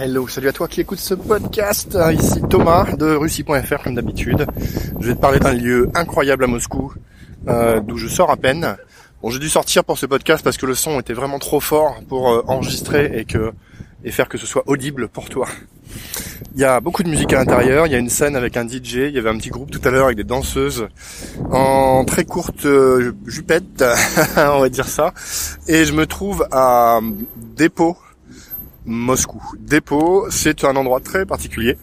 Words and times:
hello, 0.00 0.28
salut 0.28 0.48
à 0.48 0.52
toi 0.52 0.68
qui 0.68 0.80
écoute 0.80 1.00
ce 1.00 1.14
podcast. 1.14 1.98
Ici 2.12 2.40
Thomas 2.48 2.94
de 2.96 3.16
Russie.fr 3.16 3.82
comme 3.82 3.96
d'habitude. 3.96 4.46
Je 5.00 5.08
vais 5.08 5.14
te 5.16 5.20
parler 5.20 5.40
d'un 5.40 5.52
lieu 5.52 5.90
incroyable 5.94 6.44
à 6.44 6.46
Moscou, 6.46 6.94
euh, 7.48 7.80
d'où 7.80 7.96
je 7.96 8.06
sors 8.06 8.30
à 8.30 8.36
peine. 8.36 8.76
Bon, 9.22 9.30
j'ai 9.30 9.40
dû 9.40 9.48
sortir 9.48 9.84
pour 9.84 9.98
ce 9.98 10.06
podcast 10.06 10.44
parce 10.44 10.56
que 10.56 10.66
le 10.66 10.76
son 10.76 11.00
était 11.00 11.14
vraiment 11.14 11.40
trop 11.40 11.58
fort 11.58 12.00
pour 12.08 12.30
euh, 12.30 12.44
enregistrer 12.46 13.10
et 13.18 13.24
que 13.24 13.52
et 14.04 14.12
faire 14.12 14.28
que 14.28 14.38
ce 14.38 14.46
soit 14.46 14.62
audible 14.68 15.08
pour 15.08 15.28
toi. 15.28 15.48
Il 16.54 16.60
y 16.60 16.64
a 16.64 16.78
beaucoup 16.78 17.02
de 17.02 17.08
musique 17.08 17.32
à 17.32 17.38
l'intérieur, 17.38 17.86
il 17.86 17.92
y 17.92 17.96
a 17.96 17.98
une 17.98 18.08
scène 18.08 18.36
avec 18.36 18.56
un 18.56 18.68
DJ, 18.68 18.94
il 19.08 19.10
y 19.10 19.18
avait 19.18 19.30
un 19.30 19.36
petit 19.36 19.50
groupe 19.50 19.72
tout 19.72 19.80
à 19.82 19.90
l'heure 19.90 20.04
avec 20.04 20.16
des 20.16 20.24
danseuses 20.24 20.86
en 21.50 22.04
très 22.04 22.24
courte 22.24 22.66
euh, 22.66 23.14
jupette, 23.26 23.84
on 24.36 24.60
va 24.60 24.68
dire 24.68 24.86
ça. 24.86 25.12
Et 25.66 25.84
je 25.84 25.92
me 25.92 26.06
trouve 26.06 26.46
à 26.52 27.00
Dépôt, 27.56 27.96
Moscou. 28.88 29.42
Dépôt, 29.58 30.26
c'est 30.30 30.64
un 30.64 30.74
endroit 30.74 31.00
très 31.00 31.26
particulier 31.26 31.76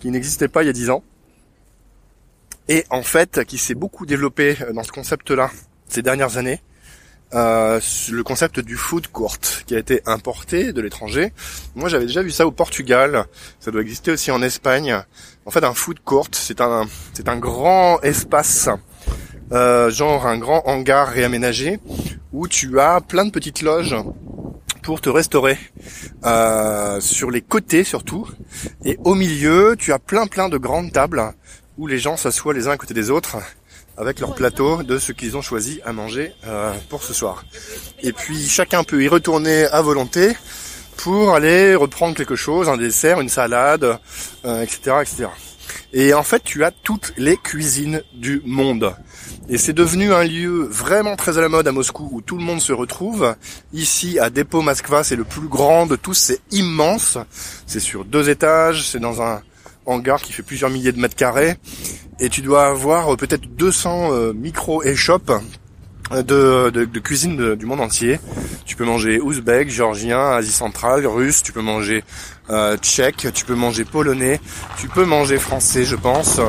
qui 0.00 0.10
n'existait 0.10 0.48
pas 0.48 0.62
il 0.62 0.66
y 0.66 0.70
a 0.70 0.72
dix 0.72 0.90
ans. 0.90 1.02
Et 2.68 2.84
en 2.90 3.02
fait, 3.02 3.44
qui 3.44 3.58
s'est 3.58 3.74
beaucoup 3.74 4.06
développé 4.06 4.56
dans 4.72 4.84
ce 4.84 4.92
concept-là 4.92 5.50
ces 5.88 6.02
dernières 6.02 6.38
années. 6.38 6.62
Euh, 7.34 7.80
le 8.10 8.22
concept 8.22 8.60
du 8.60 8.76
food 8.76 9.08
court 9.08 9.38
qui 9.66 9.74
a 9.74 9.78
été 9.78 10.02
importé 10.06 10.72
de 10.72 10.80
l'étranger. 10.82 11.32
Moi, 11.74 11.88
j'avais 11.88 12.06
déjà 12.06 12.22
vu 12.22 12.30
ça 12.30 12.46
au 12.46 12.52
Portugal. 12.52 13.24
Ça 13.58 13.70
doit 13.70 13.80
exister 13.80 14.12
aussi 14.12 14.30
en 14.30 14.42
Espagne. 14.42 14.96
En 15.46 15.50
fait, 15.50 15.64
un 15.64 15.74
food 15.74 15.98
court, 16.04 16.28
c'est 16.32 16.60
un 16.60 16.86
c'est 17.14 17.28
un 17.28 17.38
grand 17.38 18.00
espace, 18.02 18.68
euh, 19.50 19.90
genre 19.90 20.26
un 20.26 20.38
grand 20.38 20.62
hangar 20.68 21.08
réaménagé 21.08 21.80
où 22.32 22.48
tu 22.48 22.78
as 22.78 23.00
plein 23.00 23.24
de 23.24 23.30
petites 23.30 23.62
loges 23.62 23.96
pour 24.82 25.00
te 25.00 25.08
restaurer 25.08 25.58
euh, 26.24 27.00
sur 27.00 27.30
les 27.30 27.40
côtés 27.40 27.84
surtout 27.84 28.28
et 28.84 28.98
au 29.04 29.14
milieu 29.14 29.76
tu 29.78 29.92
as 29.92 29.98
plein 29.98 30.26
plein 30.26 30.48
de 30.48 30.58
grandes 30.58 30.92
tables 30.92 31.22
où 31.78 31.86
les 31.86 31.98
gens 31.98 32.16
s'assoient 32.16 32.54
les 32.54 32.68
uns 32.68 32.72
à 32.72 32.76
côté 32.76 32.94
des 32.94 33.10
autres 33.10 33.38
avec 33.96 34.20
leur 34.20 34.34
plateau 34.34 34.82
de 34.82 34.98
ce 34.98 35.12
qu'ils 35.12 35.36
ont 35.36 35.42
choisi 35.42 35.80
à 35.84 35.92
manger 35.92 36.32
euh, 36.46 36.72
pour 36.88 37.02
ce 37.02 37.12
soir. 37.12 37.44
Et 38.02 38.12
puis 38.12 38.48
chacun 38.48 38.84
peut 38.84 39.02
y 39.02 39.08
retourner 39.08 39.66
à 39.66 39.82
volonté 39.82 40.32
pour 40.96 41.34
aller 41.34 41.74
reprendre 41.74 42.16
quelque 42.16 42.36
chose, 42.36 42.68
un 42.68 42.76
dessert, 42.76 43.20
une 43.20 43.28
salade, 43.28 43.98
euh, 44.44 44.62
etc., 44.62 44.96
etc. 45.02 45.26
Et 45.92 46.14
en 46.14 46.22
fait, 46.22 46.42
tu 46.42 46.64
as 46.64 46.70
toutes 46.70 47.12
les 47.18 47.36
cuisines 47.36 48.02
du 48.14 48.40
monde. 48.46 48.94
Et 49.48 49.58
c'est 49.58 49.72
devenu 49.72 50.12
un 50.12 50.24
lieu 50.24 50.66
vraiment 50.70 51.16
très 51.16 51.36
à 51.36 51.40
la 51.42 51.48
mode 51.48 51.68
à 51.68 51.72
Moscou 51.72 52.08
où 52.10 52.20
tout 52.22 52.38
le 52.38 52.44
monde 52.44 52.60
se 52.60 52.72
retrouve. 52.72 53.34
Ici, 53.72 54.18
à 54.18 54.30
Dépôt 54.30 54.62
Moskva, 54.62 55.04
c'est 55.04 55.16
le 55.16 55.24
plus 55.24 55.48
grand 55.48 55.86
de 55.86 55.96
tous, 55.96 56.14
c'est 56.14 56.40
immense. 56.50 57.18
C'est 57.66 57.80
sur 57.80 58.04
deux 58.04 58.30
étages, 58.30 58.88
c'est 58.88 59.00
dans 59.00 59.20
un 59.20 59.42
hangar 59.84 60.22
qui 60.22 60.32
fait 60.32 60.42
plusieurs 60.42 60.70
milliers 60.70 60.92
de 60.92 61.00
mètres 61.00 61.16
carrés. 61.16 61.56
Et 62.20 62.28
tu 62.28 62.40
dois 62.40 62.68
avoir 62.68 63.14
peut-être 63.16 63.46
200 63.46 64.12
euh, 64.12 64.32
micro-échoppes 64.32 65.32
de, 66.10 66.70
de, 66.70 66.84
de, 66.84 66.98
cuisine 66.98 67.54
du 67.54 67.66
monde 67.66 67.80
entier. 67.80 68.18
Tu 68.66 68.76
peux 68.76 68.84
manger 68.84 69.20
ouzbek, 69.20 69.70
géorgien, 69.70 70.20
Asie 70.32 70.52
centrale, 70.52 71.06
russe, 71.06 71.42
tu 71.42 71.52
peux 71.52 71.62
manger 71.62 72.04
euh, 72.50 72.76
tchèque, 72.76 73.28
tu 73.32 73.44
peux 73.44 73.54
manger 73.54 73.84
polonais, 73.84 74.40
tu 74.76 74.88
peux 74.88 75.04
manger 75.04 75.38
français 75.38 75.84
je 75.84 75.96
pense, 75.96 76.40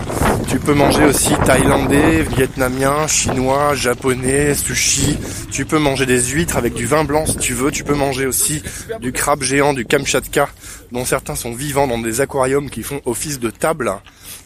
tu 0.48 0.60
peux 0.60 0.74
manger 0.74 1.06
aussi 1.06 1.34
thaïlandais, 1.46 2.24
vietnamien, 2.24 3.08
chinois, 3.08 3.76
japonais, 3.76 4.56
sushi, 4.56 5.18
tu 5.52 5.66
peux 5.66 5.80
manger 5.80 6.06
des 6.06 6.22
huîtres 6.22 6.58
avec 6.58 6.74
du 6.74 6.86
vin 6.86 7.04
blanc 7.04 7.26
si 7.26 7.38
tu 7.38 7.54
veux, 7.54 7.72
tu 7.72 7.84
peux 7.84 7.96
manger 7.96 8.26
aussi 8.26 8.64
du 9.00 9.12
crabe 9.12 9.44
géant, 9.44 9.74
du 9.74 9.86
kamchatka, 9.86 10.50
dont 10.92 11.06
certains 11.06 11.36
sont 11.36 11.54
vivants 11.54 11.88
dans 11.88 12.00
des 12.00 12.22
aquariums 12.22 12.70
qui 12.70 12.84
font 12.84 13.02
office 13.06 13.40
de 13.40 13.50
table. 13.50 13.92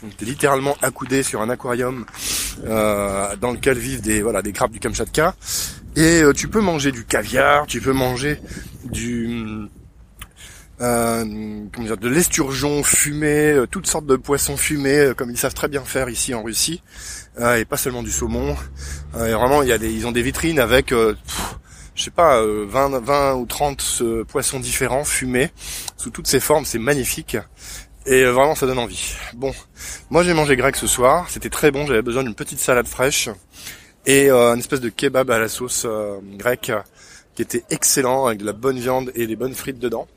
Donc 0.03 0.15
t'es 0.17 0.25
littéralement 0.25 0.77
accoudé 0.81 1.23
sur 1.23 1.41
un 1.41 1.49
aquarium 1.49 2.05
euh, 2.65 3.35
dans 3.37 3.51
lequel 3.51 3.77
vivent 3.77 4.01
des 4.01 4.21
voilà 4.21 4.41
des 4.41 4.51
crabes 4.51 4.71
du 4.71 4.79
Kamchatka. 4.79 5.35
Et 5.97 6.21
euh, 6.21 6.31
tu 6.31 6.47
peux 6.47 6.61
manger 6.61 6.91
du 6.91 7.05
caviar, 7.05 7.65
tu 7.65 7.81
peux 7.81 7.91
manger 7.91 8.39
du 8.83 9.67
euh, 10.79 11.25
de 11.25 12.07
l'esturgeon 12.07 12.83
fumé, 12.83 13.53
euh, 13.53 13.65
toutes 13.65 13.87
sortes 13.87 14.05
de 14.05 14.15
poissons 14.15 14.57
fumés, 14.57 15.13
comme 15.17 15.31
ils 15.31 15.37
savent 15.37 15.55
très 15.55 15.67
bien 15.67 15.81
faire 15.81 16.07
ici 16.07 16.35
en 16.35 16.43
Russie, 16.43 16.83
et 17.41 17.65
pas 17.65 17.77
seulement 17.77 18.03
du 18.03 18.11
saumon. 18.11 18.55
et 19.15 19.31
vraiment, 19.33 19.63
il 19.63 19.69
y 19.69 19.71
a 19.71 19.79
des, 19.79 19.91
ils 19.91 20.05
ont 20.05 20.11
des 20.11 20.21
vitrines 20.21 20.59
avec, 20.59 20.91
je 20.91 22.03
sais 22.03 22.11
pas, 22.11 22.43
20, 22.43 22.99
20 22.99 23.33
ou 23.33 23.47
30 23.47 24.03
poissons 24.27 24.59
différents 24.59 25.03
fumés 25.03 25.49
sous 25.97 26.11
toutes 26.11 26.27
ces 26.27 26.39
formes. 26.39 26.65
C'est 26.65 26.79
magnifique. 26.79 27.37
Et 28.07 28.23
vraiment, 28.23 28.55
ça 28.55 28.65
donne 28.65 28.79
envie. 28.79 29.15
Bon, 29.33 29.53
moi 30.09 30.23
j'ai 30.23 30.33
mangé 30.33 30.55
grec 30.55 30.77
ce 30.77 30.87
soir. 30.87 31.29
C'était 31.29 31.49
très 31.49 31.71
bon. 31.71 31.85
J'avais 31.85 32.01
besoin 32.01 32.23
d'une 32.23 32.35
petite 32.35 32.59
salade 32.59 32.87
fraîche 32.87 33.29
et 34.05 34.31
euh, 34.31 34.53
une 34.53 34.59
espèce 34.59 34.79
de 34.79 34.87
kebab 34.87 35.29
à 35.29 35.39
la 35.39 35.49
sauce 35.49 35.83
euh, 35.85 36.17
grecque 36.37 36.71
qui 37.35 37.41
était 37.41 37.65
excellent 37.69 38.25
avec 38.27 38.39
de 38.39 38.45
la 38.45 38.53
bonne 38.53 38.79
viande 38.79 39.11
et 39.13 39.27
des 39.27 39.35
bonnes 39.35 39.53
frites 39.53 39.79
dedans. 39.79 40.07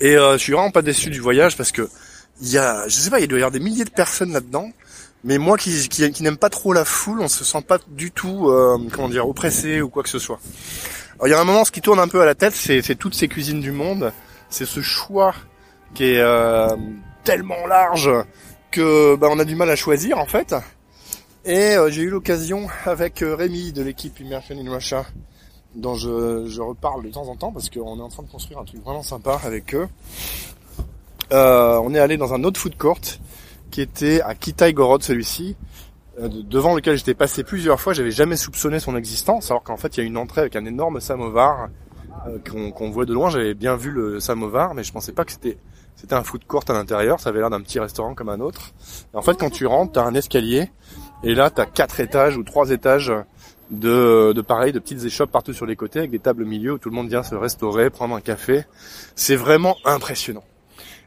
Et 0.00 0.16
euh, 0.16 0.32
je 0.32 0.38
suis 0.38 0.52
vraiment 0.52 0.72
pas 0.72 0.82
déçu 0.82 1.10
du 1.10 1.20
voyage 1.20 1.56
parce 1.56 1.70
que 1.70 1.88
il 2.42 2.50
y 2.50 2.58
a, 2.58 2.88
je 2.88 2.94
sais 2.96 3.10
pas, 3.10 3.20
il 3.20 3.28
doit 3.28 3.38
y 3.38 3.42
avoir 3.42 3.52
des 3.52 3.60
milliers 3.60 3.84
de 3.84 3.90
personnes 3.90 4.32
là-dedans. 4.32 4.72
Mais 5.22 5.38
moi 5.38 5.56
qui, 5.56 5.88
qui, 5.88 6.10
qui 6.10 6.22
n'aime 6.24 6.36
pas 6.36 6.50
trop 6.50 6.72
la 6.72 6.84
foule, 6.84 7.20
on 7.20 7.28
se 7.28 7.44
sent 7.44 7.62
pas 7.62 7.78
du 7.86 8.10
tout, 8.10 8.50
euh, 8.50 8.78
comment 8.92 9.08
dire, 9.08 9.28
oppressé 9.28 9.80
ou 9.80 9.88
quoi 9.88 10.02
que 10.02 10.08
ce 10.08 10.18
soit. 10.18 10.40
Alors, 11.14 11.28
il 11.28 11.30
y 11.30 11.34
a 11.34 11.40
un 11.40 11.44
moment, 11.44 11.64
ce 11.64 11.70
qui 11.70 11.80
tourne 11.80 12.00
un 12.00 12.08
peu 12.08 12.20
à 12.20 12.26
la 12.26 12.34
tête, 12.34 12.54
c'est 12.54 12.96
toutes 12.96 13.14
ces 13.14 13.28
cuisines 13.28 13.60
du 13.60 13.70
monde. 13.70 14.12
C'est 14.50 14.66
ce 14.66 14.82
choix 14.82 15.34
qui 15.94 16.04
est 16.04 16.20
euh, 16.20 16.68
tellement 17.22 17.66
large 17.66 18.10
que 18.70 19.16
bah, 19.16 19.28
on 19.30 19.38
a 19.38 19.44
du 19.44 19.54
mal 19.54 19.70
à 19.70 19.76
choisir 19.76 20.18
en 20.18 20.26
fait. 20.26 20.54
Et 21.44 21.76
euh, 21.76 21.90
j'ai 21.90 22.02
eu 22.02 22.10
l'occasion 22.10 22.66
avec 22.84 23.22
euh, 23.22 23.34
Rémi 23.34 23.72
de 23.72 23.82
l'équipe 23.82 24.18
Immersion 24.20 24.56
in 24.58 24.70
Russia, 24.70 25.06
dont 25.74 25.94
je, 25.94 26.60
reparle 26.60 27.04
de 27.04 27.10
temps 27.10 27.28
en 27.28 27.36
temps 27.36 27.52
parce 27.52 27.70
qu'on 27.70 27.98
est 27.98 28.02
en 28.02 28.08
train 28.08 28.24
de 28.24 28.30
construire 28.30 28.58
un 28.58 28.64
truc 28.64 28.82
vraiment 28.82 29.02
sympa 29.02 29.40
avec 29.44 29.74
eux. 29.74 29.88
on 31.30 31.94
est 31.94 31.98
allé 31.98 32.16
dans 32.16 32.34
un 32.34 32.42
autre 32.44 32.60
food 32.60 32.76
court 32.76 33.00
qui 33.70 33.80
était 33.80 34.20
à 34.20 34.34
Kitaïgorod 34.34 35.02
celui-ci, 35.02 35.56
devant 36.18 36.74
lequel 36.76 36.96
j'étais 36.96 37.14
passé 37.14 37.42
plusieurs 37.42 37.80
fois, 37.80 37.92
j'avais 37.92 38.12
jamais 38.12 38.36
soupçonné 38.36 38.78
son 38.78 38.96
existence, 38.96 39.50
alors 39.50 39.64
qu'en 39.64 39.76
fait 39.76 39.96
il 39.96 40.00
y 40.00 40.02
a 40.04 40.06
une 40.06 40.16
entrée 40.16 40.42
avec 40.42 40.54
un 40.54 40.64
énorme 40.64 41.00
samovar 41.00 41.68
qu'on 42.48 42.90
voit 42.90 43.04
de 43.04 43.12
loin, 43.12 43.30
j'avais 43.30 43.54
bien 43.54 43.76
vu 43.76 43.90
le 43.90 44.20
samovar, 44.20 44.74
mais 44.74 44.82
je 44.82 44.92
pensais 44.92 45.12
pas 45.12 45.24
que 45.24 45.32
c'était 45.32 45.58
c'était 45.96 46.14
un 46.14 46.24
food 46.24 46.44
court 46.44 46.64
à 46.68 46.72
l'intérieur, 46.72 47.20
ça 47.20 47.30
avait 47.30 47.38
l'air 47.38 47.50
d'un 47.50 47.60
petit 47.60 47.78
restaurant 47.78 48.14
comme 48.14 48.28
un 48.28 48.40
autre. 48.40 48.72
en 49.14 49.22
fait, 49.22 49.38
quand 49.38 49.50
tu 49.50 49.64
rentres, 49.66 49.92
tu 49.92 49.98
as 50.00 50.02
un 50.02 50.14
escalier, 50.14 50.70
et 51.22 51.34
là, 51.34 51.50
tu 51.50 51.60
as 51.60 51.66
quatre 51.66 52.00
étages 52.00 52.36
ou 52.36 52.42
trois 52.42 52.70
étages 52.70 53.12
de, 53.70 54.32
de 54.32 54.40
pareil, 54.42 54.72
de 54.72 54.78
petites 54.78 55.04
échoppes 55.04 55.30
partout 55.30 55.52
sur 55.52 55.66
les 55.66 55.76
côtés, 55.76 56.00
avec 56.00 56.10
des 56.10 56.18
tables 56.18 56.42
au 56.42 56.46
milieu 56.46 56.72
où 56.72 56.78
tout 56.78 56.90
le 56.90 56.94
monde 56.94 57.08
vient 57.08 57.22
se 57.22 57.34
restaurer, 57.34 57.90
prendre 57.90 58.14
un 58.14 58.20
café. 58.20 58.64
C'est 59.14 59.36
vraiment 59.36 59.76
impressionnant. 59.84 60.44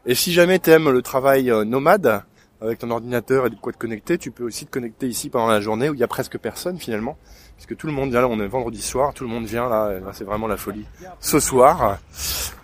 Et 0.06 0.14
si 0.14 0.32
jamais 0.32 0.58
tu 0.58 0.70
aimes 0.70 0.90
le 0.90 1.02
travail 1.02 1.50
euh, 1.50 1.64
nomade, 1.64 2.22
avec 2.60 2.78
ton 2.78 2.90
ordinateur 2.90 3.46
et 3.46 3.50
de 3.50 3.54
quoi 3.54 3.72
te 3.72 3.78
connecter, 3.78 4.18
tu 4.18 4.30
peux 4.30 4.44
aussi 4.44 4.66
te 4.66 4.70
connecter 4.70 5.06
ici 5.06 5.30
pendant 5.30 5.48
la 5.48 5.60
journée 5.60 5.88
où 5.88 5.94
il 5.94 6.00
y 6.00 6.02
a 6.04 6.08
presque 6.08 6.38
personne 6.38 6.78
finalement 6.78 7.16
puisque 7.58 7.76
tout 7.76 7.88
le 7.88 7.92
monde 7.92 8.10
vient 8.10 8.20
là, 8.20 8.28
on 8.28 8.38
est 8.38 8.46
vendredi 8.46 8.80
soir, 8.80 9.12
tout 9.12 9.24
le 9.24 9.30
monde 9.30 9.44
vient 9.44 9.68
là, 9.68 9.98
c'est 10.12 10.22
vraiment 10.22 10.46
la 10.46 10.56
folie. 10.56 10.86
Ce 11.18 11.40
soir. 11.40 11.98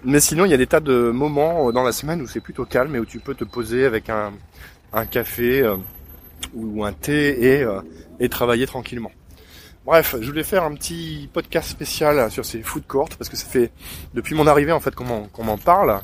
Mais 0.04 0.20
sinon, 0.20 0.44
il 0.44 0.52
y 0.52 0.54
a 0.54 0.56
des 0.56 0.68
tas 0.68 0.78
de 0.78 1.10
moments 1.10 1.72
dans 1.72 1.82
la 1.82 1.90
semaine 1.90 2.22
où 2.22 2.28
c'est 2.28 2.38
plutôt 2.40 2.64
calme 2.64 2.94
et 2.94 3.00
où 3.00 3.04
tu 3.04 3.18
peux 3.18 3.34
te 3.34 3.42
poser 3.42 3.86
avec 3.86 4.08
un, 4.08 4.32
un 4.92 5.04
café 5.04 5.62
euh, 5.62 5.76
ou 6.54 6.84
un 6.84 6.92
thé 6.92 7.56
et, 7.56 7.62
euh, 7.64 7.80
et 8.20 8.28
travailler 8.28 8.68
tranquillement. 8.68 9.10
Bref, 9.84 10.14
je 10.20 10.26
voulais 10.26 10.44
faire 10.44 10.62
un 10.62 10.74
petit 10.74 11.28
podcast 11.32 11.68
spécial 11.68 12.30
sur 12.30 12.44
ces 12.44 12.62
food 12.62 12.86
courts 12.86 13.10
parce 13.18 13.28
que 13.28 13.36
ça 13.36 13.46
fait 13.46 13.72
depuis 14.14 14.36
mon 14.36 14.46
arrivée 14.46 14.72
en 14.72 14.80
fait 14.80 14.94
qu'on 14.94 15.04
m'en 15.04 15.58
parle 15.58 16.00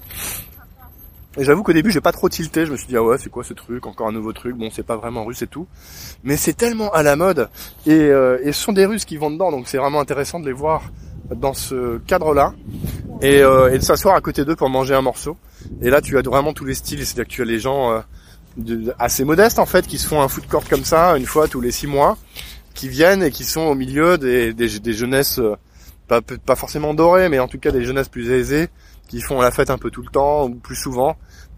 et 1.38 1.44
j'avoue 1.44 1.62
qu'au 1.62 1.72
début, 1.72 1.92
j'ai 1.92 2.00
pas 2.00 2.10
trop 2.12 2.28
tilté. 2.28 2.66
Je 2.66 2.72
me 2.72 2.76
suis 2.76 2.88
dit, 2.88 2.96
ah 2.96 3.02
ouais, 3.02 3.16
c'est 3.16 3.30
quoi 3.30 3.44
ce 3.44 3.54
truc? 3.54 3.86
Encore 3.86 4.08
un 4.08 4.12
nouveau 4.12 4.32
truc? 4.32 4.56
Bon, 4.56 4.68
c'est 4.72 4.82
pas 4.82 4.96
vraiment 4.96 5.24
russe 5.24 5.42
et 5.42 5.46
tout. 5.46 5.68
Mais 6.24 6.36
c'est 6.36 6.54
tellement 6.54 6.90
à 6.90 7.04
la 7.04 7.14
mode. 7.14 7.48
Et, 7.86 7.92
euh, 7.92 8.38
et, 8.42 8.52
ce 8.52 8.60
sont 8.60 8.72
des 8.72 8.84
Russes 8.84 9.04
qui 9.04 9.16
vont 9.16 9.30
dedans. 9.30 9.52
Donc 9.52 9.68
c'est 9.68 9.78
vraiment 9.78 10.00
intéressant 10.00 10.40
de 10.40 10.46
les 10.46 10.52
voir 10.52 10.82
dans 11.34 11.54
ce 11.54 11.98
cadre-là. 11.98 12.52
Et, 13.22 13.42
euh, 13.42 13.72
et 13.72 13.78
de 13.78 13.82
s'asseoir 13.82 14.16
à 14.16 14.20
côté 14.20 14.44
d'eux 14.44 14.56
pour 14.56 14.68
manger 14.70 14.94
un 14.94 15.02
morceau. 15.02 15.36
Et 15.82 15.90
là, 15.90 16.00
tu 16.00 16.18
as 16.18 16.22
vraiment 16.22 16.52
tous 16.52 16.64
les 16.64 16.74
styles. 16.74 17.06
C'est-à-dire 17.06 17.26
que 17.26 17.32
tu 17.32 17.42
as 17.42 17.44
les 17.44 17.60
gens 17.60 17.92
euh, 17.92 18.92
assez 18.98 19.24
modestes, 19.24 19.60
en 19.60 19.66
fait, 19.66 19.86
qui 19.86 19.98
se 19.98 20.08
font 20.08 20.20
un 20.20 20.28
food 20.28 20.46
comme 20.48 20.84
ça, 20.84 21.16
une 21.16 21.26
fois 21.26 21.46
tous 21.46 21.60
les 21.60 21.70
six 21.70 21.86
mois, 21.86 22.16
qui 22.74 22.88
viennent 22.88 23.22
et 23.22 23.30
qui 23.30 23.44
sont 23.44 23.60
au 23.60 23.76
milieu 23.76 24.18
des, 24.18 24.52
des, 24.52 24.80
des 24.80 24.92
jeunesses, 24.92 25.38
euh, 25.38 25.54
pas, 26.08 26.22
pas 26.22 26.56
forcément 26.56 26.92
dorées, 26.92 27.28
mais 27.28 27.38
en 27.38 27.46
tout 27.46 27.58
cas 27.58 27.70
des 27.70 27.84
jeunesses 27.84 28.08
plus 28.08 28.30
aisées 28.30 28.68
qui 29.10 29.20
font 29.20 29.40
la 29.40 29.50
fête 29.50 29.70
un 29.70 29.76
peu 29.76 29.90
tout 29.90 30.02
le 30.02 30.08
temps 30.08 30.46
ou 30.46 30.54
plus 30.54 30.76
souvent. 30.76 31.16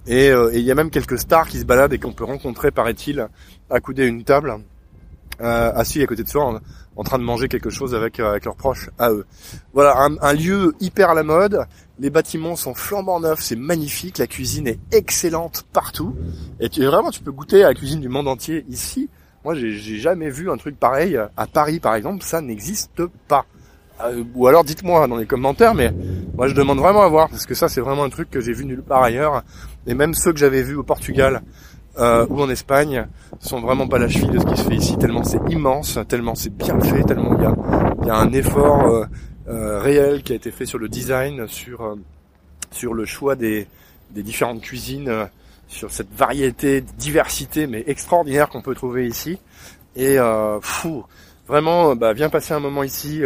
Euh, 0.08 0.50
et 0.52 0.58
il 0.58 0.64
y 0.64 0.70
a 0.70 0.74
même 0.74 0.90
quelques 0.90 1.18
stars 1.18 1.46
qui 1.46 1.58
se 1.58 1.66
baladent 1.66 1.92
et 1.92 1.98
qu'on 1.98 2.14
peut 2.14 2.24
rencontrer, 2.24 2.70
paraît-il, 2.70 3.28
accoudés 3.68 4.04
à 4.04 4.06
une 4.06 4.24
table. 4.24 4.56
euh, 5.40 5.72
assis 5.74 6.02
à 6.02 6.06
côté 6.06 6.22
de 6.22 6.28
soi 6.28 6.60
en, 6.96 7.04
train 7.04 7.18
de 7.18 7.24
manger 7.24 7.48
quelque 7.48 7.68
chose 7.68 7.94
avec, 7.94 8.20
euh, 8.20 8.30
avec 8.30 8.44
leurs 8.46 8.56
proches 8.56 8.88
à 8.98 9.10
eux. 9.10 9.26
Voilà, 9.74 9.98
un, 9.98 10.16
un, 10.20 10.32
lieu 10.32 10.74
hyper 10.80 11.10
à 11.10 11.14
la 11.14 11.24
mode. 11.24 11.66
Les 11.98 12.10
bâtiments 12.10 12.56
sont 12.56 12.74
flambant 12.74 13.20
neufs, 13.20 13.42
c'est 13.42 13.56
magnifique. 13.56 14.16
La 14.16 14.26
cuisine 14.26 14.66
est 14.66 14.78
excellente 14.90 15.66
partout. 15.74 16.16
Et 16.58 16.70
tu, 16.70 16.82
vraiment, 16.86 17.10
tu 17.10 17.20
peux 17.22 17.32
goûter 17.32 17.64
à 17.64 17.68
la 17.68 17.74
cuisine 17.74 18.00
du 18.00 18.08
monde 18.08 18.28
entier 18.28 18.64
ici. 18.70 19.10
Moi, 19.44 19.54
j'ai 19.54 19.98
jamais 19.98 20.30
vu 20.30 20.50
un 20.50 20.56
truc 20.56 20.78
pareil 20.78 21.18
à 21.36 21.46
Paris, 21.46 21.80
par 21.80 21.96
exemple. 21.96 22.24
Ça 22.24 22.40
n'existe 22.40 23.02
pas. 23.28 23.44
Euh, 24.04 24.24
ou 24.34 24.46
alors 24.46 24.64
dites-moi 24.64 25.06
dans 25.06 25.16
les 25.16 25.26
commentaires, 25.26 25.74
mais 25.74 25.92
moi 26.34 26.48
je 26.48 26.54
demande 26.54 26.78
vraiment 26.78 27.02
à 27.02 27.08
voir 27.08 27.28
parce 27.28 27.46
que 27.46 27.54
ça 27.54 27.68
c'est 27.68 27.80
vraiment 27.80 28.04
un 28.04 28.08
truc 28.10 28.30
que 28.30 28.40
j'ai 28.40 28.52
vu 28.52 28.64
nulle 28.64 28.82
part 28.82 29.02
ailleurs. 29.02 29.42
Et 29.86 29.94
même 29.94 30.14
ceux 30.14 30.32
que 30.32 30.38
j'avais 30.38 30.62
vus 30.62 30.76
au 30.76 30.82
Portugal 30.82 31.42
euh, 31.98 32.26
ou 32.30 32.40
en 32.40 32.48
Espagne 32.48 33.06
sont 33.40 33.60
vraiment 33.60 33.86
pas 33.86 33.98
la 33.98 34.08
cheville 34.08 34.30
de 34.30 34.38
ce 34.38 34.46
qui 34.46 34.56
se 34.56 34.62
fait 34.62 34.76
ici, 34.76 34.96
tellement 34.96 35.24
c'est 35.24 35.40
immense, 35.50 35.98
tellement 36.08 36.34
c'est 36.34 36.54
bien 36.54 36.80
fait, 36.80 37.02
tellement 37.04 37.36
il 37.36 37.42
y 37.42 37.46
a, 37.46 38.06
y 38.06 38.10
a 38.10 38.16
un 38.16 38.32
effort 38.32 38.86
euh, 38.86 39.04
euh, 39.48 39.78
réel 39.78 40.22
qui 40.22 40.32
a 40.32 40.36
été 40.36 40.50
fait 40.50 40.66
sur 40.66 40.78
le 40.78 40.88
design, 40.88 41.46
sur 41.48 41.82
euh, 41.82 41.94
sur 42.70 42.94
le 42.94 43.04
choix 43.04 43.36
des, 43.36 43.66
des 44.10 44.22
différentes 44.22 44.62
cuisines, 44.62 45.28
sur 45.68 45.90
cette 45.90 46.12
variété, 46.14 46.80
diversité 46.80 47.66
mais 47.66 47.84
extraordinaire 47.86 48.48
qu'on 48.48 48.62
peut 48.62 48.74
trouver 48.74 49.06
ici. 49.06 49.38
Et 49.94 50.16
fou, 50.62 51.04
vraiment, 51.46 51.94
bah, 51.94 52.14
viens 52.14 52.30
passer 52.30 52.54
un 52.54 52.60
moment 52.60 52.82
ici 52.82 53.20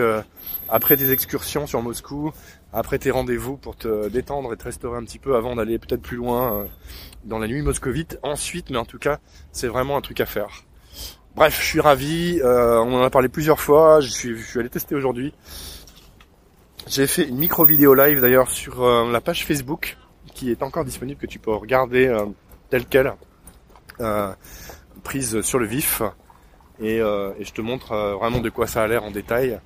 après 0.68 0.96
tes 0.96 1.12
excursions 1.12 1.66
sur 1.66 1.82
Moscou, 1.82 2.32
après 2.72 2.98
tes 2.98 3.10
rendez-vous 3.10 3.56
pour 3.56 3.76
te 3.76 4.08
détendre 4.08 4.52
et 4.52 4.56
te 4.56 4.64
restaurer 4.64 4.98
un 4.98 5.04
petit 5.04 5.18
peu 5.18 5.36
avant 5.36 5.56
d'aller 5.56 5.78
peut-être 5.78 6.02
plus 6.02 6.16
loin 6.16 6.54
euh, 6.54 6.64
dans 7.24 7.38
la 7.38 7.46
nuit 7.46 7.62
moscovite 7.62 8.18
ensuite, 8.22 8.70
mais 8.70 8.78
en 8.78 8.84
tout 8.84 8.98
cas, 8.98 9.18
c'est 9.52 9.68
vraiment 9.68 9.96
un 9.96 10.00
truc 10.00 10.20
à 10.20 10.26
faire. 10.26 10.64
Bref, 11.34 11.60
je 11.60 11.66
suis 11.66 11.80
ravi, 11.80 12.40
euh, 12.42 12.78
on 12.80 12.94
en 12.94 13.02
a 13.02 13.10
parlé 13.10 13.28
plusieurs 13.28 13.60
fois, 13.60 14.00
je 14.00 14.08
suis, 14.08 14.36
je 14.36 14.42
suis 14.42 14.58
allé 14.58 14.68
tester 14.68 14.94
aujourd'hui. 14.94 15.34
J'ai 16.88 17.06
fait 17.06 17.24
une 17.28 17.36
micro 17.36 17.64
vidéo 17.64 17.94
live 17.94 18.20
d'ailleurs 18.20 18.50
sur 18.50 18.82
euh, 18.82 19.10
la 19.10 19.20
page 19.20 19.44
Facebook 19.44 19.96
qui 20.34 20.50
est 20.50 20.62
encore 20.62 20.84
disponible, 20.84 21.20
que 21.20 21.26
tu 21.26 21.38
peux 21.38 21.52
regarder 21.52 22.14
telle 22.68 22.84
quelle, 22.84 23.14
prise 25.02 25.40
sur 25.40 25.58
le 25.58 25.66
vif. 25.66 26.02
Et, 26.78 26.96
et 26.96 27.44
je 27.44 27.52
te 27.54 27.62
montre 27.62 27.96
vraiment 28.18 28.40
de 28.40 28.50
quoi 28.50 28.66
ça 28.66 28.82
a 28.82 28.86
l'air 28.86 29.02
en 29.02 29.10
détail. 29.10 29.58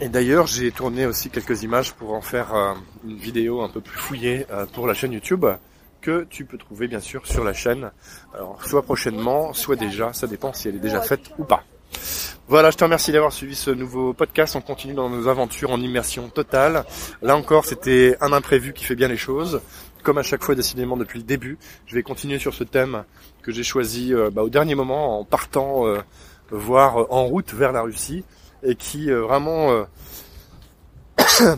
Et 0.00 0.08
d'ailleurs, 0.08 0.48
j'ai 0.48 0.72
tourné 0.72 1.06
aussi 1.06 1.30
quelques 1.30 1.62
images 1.62 1.92
pour 1.92 2.14
en 2.14 2.20
faire 2.20 2.52
euh, 2.54 2.74
une 3.04 3.16
vidéo 3.16 3.62
un 3.62 3.68
peu 3.68 3.80
plus 3.80 3.96
fouillée 3.96 4.44
euh, 4.50 4.66
pour 4.66 4.88
la 4.88 4.94
chaîne 4.94 5.12
YouTube 5.12 5.46
que 6.00 6.26
tu 6.28 6.44
peux 6.44 6.58
trouver 6.58 6.88
bien 6.88 6.98
sûr 6.98 7.24
sur 7.26 7.44
la 7.44 7.52
chaîne. 7.52 7.92
Alors, 8.34 8.58
soit 8.66 8.82
prochainement, 8.82 9.52
soit 9.52 9.76
déjà, 9.76 10.12
ça 10.12 10.26
dépend 10.26 10.52
si 10.52 10.68
elle 10.68 10.74
est 10.74 10.80
déjà 10.80 11.00
faite 11.00 11.30
ou 11.38 11.44
pas. 11.44 11.62
Voilà, 12.48 12.72
je 12.72 12.76
te 12.76 12.82
remercie 12.82 13.12
d'avoir 13.12 13.32
suivi 13.32 13.54
ce 13.54 13.70
nouveau 13.70 14.12
podcast. 14.12 14.56
On 14.56 14.60
continue 14.60 14.94
dans 14.94 15.08
nos 15.08 15.28
aventures 15.28 15.70
en 15.70 15.80
immersion 15.80 16.28
totale. 16.28 16.84
Là 17.22 17.36
encore, 17.36 17.64
c'était 17.64 18.16
un 18.20 18.32
imprévu 18.32 18.72
qui 18.72 18.84
fait 18.84 18.96
bien 18.96 19.08
les 19.08 19.16
choses. 19.16 19.62
Comme 20.02 20.18
à 20.18 20.22
chaque 20.22 20.42
fois, 20.42 20.56
décidément, 20.56 20.96
depuis 20.96 21.20
le 21.20 21.24
début, 21.24 21.56
je 21.86 21.94
vais 21.94 22.02
continuer 22.02 22.40
sur 22.40 22.52
ce 22.52 22.64
thème 22.64 23.04
que 23.42 23.52
j'ai 23.52 23.62
choisi 23.62 24.12
euh, 24.12 24.28
bah, 24.30 24.42
au 24.42 24.50
dernier 24.50 24.74
moment 24.74 25.20
en 25.20 25.24
partant 25.24 25.84
voir 26.50 27.10
en 27.10 27.24
route 27.24 27.54
vers 27.54 27.72
la 27.72 27.80
Russie 27.80 28.24
et 28.64 28.74
qui 28.74 29.10
euh, 29.10 29.20
vraiment 29.20 29.70
euh, 29.70 29.84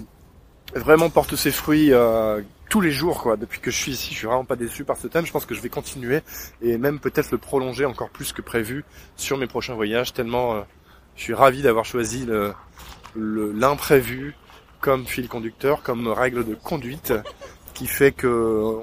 vraiment 0.75 1.09
porte 1.09 1.37
ses 1.37 1.51
fruits 1.51 1.93
euh, 1.93 2.43
tous 2.69 2.81
les 2.81 2.91
jours 2.91 3.23
quoi. 3.23 3.37
Depuis 3.37 3.61
que 3.61 3.71
je 3.71 3.77
suis 3.77 3.93
ici, 3.93 4.13
je 4.13 4.19
suis 4.19 4.27
vraiment 4.27 4.45
pas 4.45 4.57
déçu 4.57 4.85
par 4.85 4.97
ce 4.97 5.07
thème. 5.07 5.25
Je 5.25 5.33
pense 5.33 5.47
que 5.47 5.55
je 5.55 5.61
vais 5.61 5.69
continuer 5.69 6.23
et 6.61 6.77
même 6.79 6.99
peut-être 6.99 7.31
le 7.31 7.39
prolonger 7.39 7.85
encore 7.85 8.11
plus 8.11 8.33
que 8.33 8.43
prévu 8.43 8.85
sur 9.17 9.39
mes 9.39 9.47
prochains 9.47 9.75
voyages. 9.75 10.13
Tellement 10.13 10.65
je 11.15 11.23
suis 11.23 11.35
ravi 11.35 11.63
d'avoir 11.63 11.85
choisi 11.85 12.27
l'imprévu 13.17 14.35
comme 14.81 15.07
fil 15.07 15.29
conducteur, 15.29 15.83
comme 15.83 16.09
règle 16.09 16.45
de 16.45 16.55
conduite, 16.55 17.15
qui 17.73 17.87
fait 17.87 18.13
que 18.13 18.27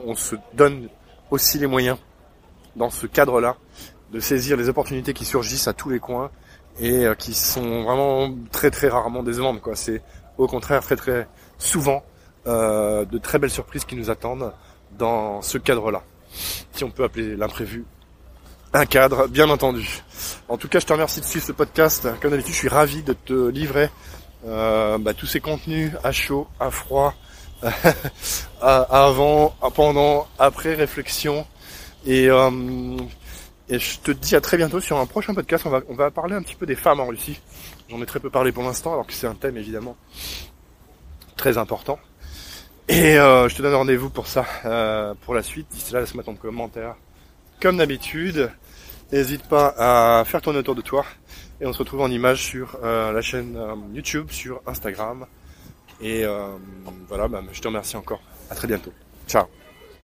on 0.06 0.16
se 0.16 0.36
donne 0.54 0.88
aussi 1.30 1.60
les 1.60 1.68
moyens 1.68 1.98
dans 2.76 2.90
ce 2.90 3.06
cadre-là 3.06 3.58
de 4.12 4.20
saisir 4.20 4.58
les 4.58 4.70
opportunités 4.70 5.14
qui 5.14 5.26
surgissent 5.26 5.68
à 5.68 5.74
tous 5.74 5.90
les 5.90 6.00
coins 6.00 6.32
et 6.80 7.06
euh, 7.06 7.16
qui 7.16 7.34
sont 7.34 7.84
vraiment 7.84 8.34
très 8.52 8.72
très 8.72 8.90
rarement 8.90 9.24
décevantes. 9.24 9.62
Quoi. 9.62 9.76
C'est 9.76 10.02
au 10.38 10.48
contraire 10.48 10.82
très 10.82 10.96
très 10.96 11.28
souvent 11.58 12.04
euh, 12.48 13.06
de 13.06 13.18
très 13.18 13.40
belles 13.40 13.50
surprises 13.50 13.86
qui 13.86 13.96
nous 13.96 14.10
attendent 14.10 14.54
dans 14.98 15.42
ce 15.42 15.58
cadre-là. 15.58 16.04
Si 16.74 16.84
on 16.84 16.92
peut 16.92 17.04
appeler 17.04 17.36
l'imprévu 17.36 17.86
un 18.74 18.86
cadre, 18.86 19.28
bien 19.28 19.50
entendu. 19.50 20.04
En 20.50 20.58
tout 20.58 20.68
cas, 20.68 20.80
je 20.80 20.86
te 20.86 20.94
remercie 20.94 21.22
de 21.22 21.26
suivre 21.26 21.46
ce 21.46 21.52
podcast. 21.52 22.08
Comme 22.20 22.32
d'habitude, 22.32 22.54
je 22.54 22.60
suis 22.60 22.70
ravi 22.70 23.04
de 23.04 23.14
te 23.14 23.50
livrer 23.50 23.90
euh, 24.48 24.98
bah, 24.98 25.14
tous 25.14 25.28
ces 25.28 25.40
contenus 25.40 25.92
à 26.04 26.12
chaud, 26.12 26.48
à 26.60 26.72
froid, 26.72 27.14
avant, 28.62 29.56
pendant, 29.76 30.28
après 30.40 30.74
réflexion. 30.74 31.46
Et 32.08 32.30
euh, 32.30 32.50
et 33.70 33.80
je 33.80 34.00
te 34.00 34.12
dis 34.12 34.36
à 34.36 34.42
très 34.42 34.58
bientôt 34.58 34.80
sur 34.80 34.98
un 34.98 35.06
prochain 35.06 35.34
podcast. 35.34 35.66
On 35.66 35.70
va, 35.70 35.82
on 35.88 35.96
va 35.96 36.12
parler 36.12 36.36
un 36.36 36.42
petit 36.42 36.56
peu 36.56 36.66
des 36.66 36.76
femmes 36.76 37.00
en 37.00 37.08
Russie. 37.08 37.40
J'en 37.90 38.02
ai 38.02 38.06
très 38.06 38.20
peu 38.20 38.30
parlé 38.30 38.52
pour 38.52 38.64
l'instant, 38.64 38.94
alors 38.94 39.08
que 39.08 39.14
c'est 39.14 39.28
un 39.28 39.36
thème 39.36 39.58
évidemment 39.58 39.96
très 41.38 41.58
important. 41.58 42.00
Et 42.90 43.18
euh, 43.18 43.48
je 43.48 43.56
te 43.56 43.62
donne 43.62 43.74
rendez-vous 43.74 44.10
pour 44.10 44.28
ça, 44.28 44.46
euh, 44.66 45.14
pour 45.22 45.34
la 45.34 45.44
suite. 45.44 45.68
D'ici 45.72 45.94
là, 45.94 46.02
laisse-moi 46.02 46.24
ton 46.24 46.36
commentaire. 46.36 46.96
Comme 47.62 47.78
d'habitude, 47.78 48.52
n'hésite 49.12 49.44
pas 49.44 49.74
à 49.78 50.26
faire 50.26 50.42
tourner 50.42 50.60
autour 50.60 50.76
de 50.76 50.82
toi. 50.82 51.06
Et 51.62 51.66
on 51.66 51.72
se 51.72 51.80
retrouve 51.80 52.02
en 52.02 52.10
image 52.10 52.44
sur 52.44 52.78
euh, 52.84 53.14
la 53.14 53.22
chaîne 53.22 53.58
YouTube, 53.94 54.30
sur 54.32 54.62
Instagram. 54.68 55.26
Et 56.02 56.26
voilà, 57.08 57.30
bah, 57.30 57.42
je 57.54 57.62
te 57.62 57.68
remercie 57.68 57.96
encore. 57.96 58.22
À 58.50 58.56
très 58.56 58.68
bientôt. 58.68 58.92
Ciao 59.26 59.63